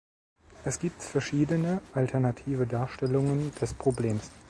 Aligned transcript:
Es 0.65 0.79
gibt 0.79 1.03
verschiedene 1.03 1.79
alternative 1.93 2.65
Darstellungen 2.65 3.53
des 3.61 3.75
Problems. 3.75 4.31